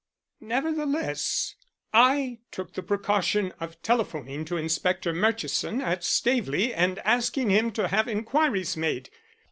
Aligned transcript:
Nevertheless, 0.39 1.53
I 1.93 2.39
took 2.49 2.73
the 2.73 2.81
precaution 2.81 3.53
of 3.59 3.79
telephoning 3.83 4.45
to 4.45 4.57
Inspector 4.57 5.13
Murchison 5.13 5.79
at 5.79 6.03
Staveley 6.03 6.73
and 6.73 6.97
asking 7.05 7.51
him 7.51 7.69
to 7.73 7.87
have 7.87 8.07
inquiries 8.07 8.75
made. 8.75 9.11